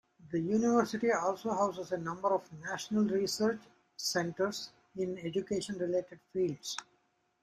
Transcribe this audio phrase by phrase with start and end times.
[0.31, 3.59] The university also houses a number of national research
[3.95, 6.75] centres in education-related fields.